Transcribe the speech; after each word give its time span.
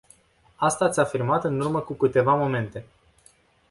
Asta 0.55 0.85
ați 0.85 0.99
afirmat 0.99 1.43
în 1.43 1.59
urmă 1.59 1.79
cu 1.79 1.93
câteva 1.93 2.35
momente. 2.35 2.85